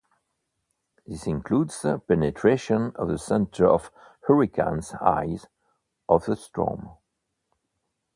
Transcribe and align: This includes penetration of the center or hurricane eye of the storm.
This 1.05 1.27
includes 1.27 1.85
penetration 2.07 2.91
of 2.95 3.07
the 3.09 3.19
center 3.19 3.67
or 3.67 3.79
hurricane 4.25 4.81
eye 4.99 5.37
of 6.09 6.25
the 6.25 6.35
storm. 6.35 6.89